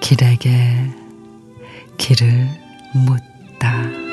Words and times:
길에게 0.00 0.50
길을 1.96 2.46
묻다. 2.92 4.11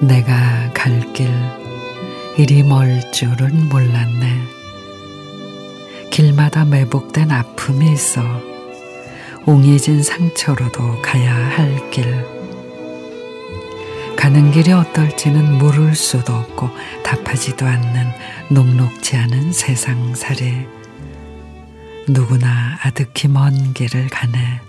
내가 0.00 0.70
갈 0.74 1.12
길 1.12 1.28
이리 2.36 2.62
멀 2.62 3.00
줄은 3.10 3.68
몰랐네. 3.68 4.38
길마다 6.10 6.64
매복된 6.64 7.32
아픔이 7.32 7.92
있어 7.92 8.22
옹해진 9.44 10.02
상처로도 10.02 11.02
가야 11.02 11.34
할 11.34 11.90
길. 11.90 12.24
가는 14.16 14.50
길이 14.52 14.72
어떨지는 14.72 15.58
물을 15.58 15.94
수도 15.94 16.34
없고 16.34 16.70
답하지도 17.02 17.66
않는 17.66 18.12
녹록지 18.50 19.16
않은 19.16 19.52
세상살이 19.52 20.66
누구나 22.08 22.78
아득히 22.82 23.28
먼 23.28 23.72
길을 23.74 24.08
가네. 24.08 24.60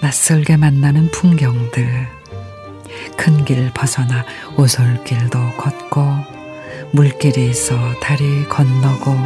낯설게 0.00 0.56
만나는 0.56 1.10
풍경들 1.10 2.08
큰 3.24 3.46
길 3.46 3.70
벗어나 3.72 4.22
오솔길도 4.58 5.56
걷고 5.56 6.14
물길이 6.92 7.48
있어 7.48 7.74
다리 7.98 8.46
건너고 8.50 9.16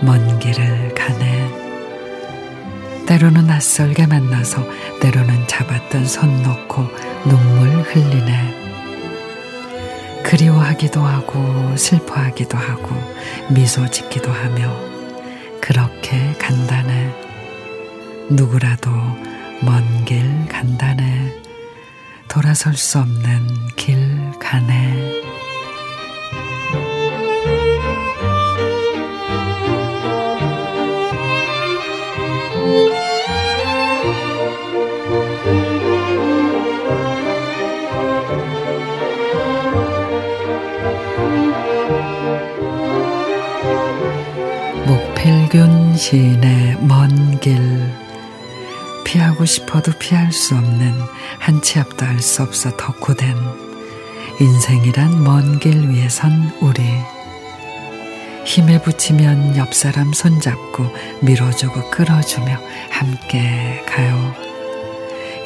먼 0.00 0.40
길을 0.40 0.92
가네. 0.96 3.04
때로는 3.06 3.46
낯설게 3.46 4.08
만나서 4.08 4.66
때로는 5.00 5.46
잡았던 5.46 6.04
손 6.04 6.42
놓고 6.42 6.84
눈물 7.28 7.82
흘리네. 7.82 8.54
그리워하기도 10.24 11.00
하고 11.00 11.76
슬퍼하기도 11.76 12.58
하고 12.58 12.96
미소 13.50 13.88
짓기도 13.88 14.32
하며 14.32 14.76
그렇게 15.60 16.32
간다네. 16.40 17.14
누구라도 18.30 18.90
먼 19.62 20.04
길 20.04 20.24
간다네. 20.48 21.49
돌아설 22.30 22.74
수 22.74 23.00
없는 23.00 23.66
길 23.74 23.98
가네. 24.38 25.20
목필균 44.86 45.96
시인의 45.96 46.78
먼길 46.86 47.99
피하고 49.10 49.44
싶어도 49.44 49.90
피할 49.98 50.30
수 50.32 50.54
없는 50.54 50.94
한 51.40 51.60
치 51.62 51.80
앞도 51.80 52.06
알 52.06 52.20
수 52.20 52.42
없어 52.42 52.76
덕후된 52.76 53.36
인생이란 54.40 55.24
먼 55.24 55.58
길 55.58 55.88
위에 55.88 56.08
선 56.08 56.52
우리 56.60 56.80
힘에 58.44 58.80
붙이면 58.80 59.56
옆 59.56 59.74
사람 59.74 60.12
손잡고 60.12 60.86
밀어주고 61.22 61.90
끌어주며 61.90 62.56
함께 62.90 63.82
가요. 63.86 64.32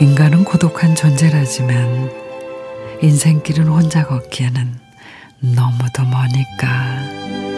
인간은 0.01 0.45
고독한 0.45 0.95
존재라지만 0.95 2.11
인생길은 3.03 3.67
혼자 3.69 4.05
걷기에는 4.07 4.79
너무도 5.41 6.03
머니까. 6.05 7.54